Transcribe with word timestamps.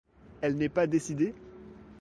Elle 0.41 0.55
n'est 0.57 0.67
pas 0.67 0.87
décidée? 0.87 1.35